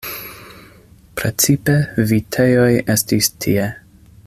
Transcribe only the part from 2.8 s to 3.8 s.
estis tie.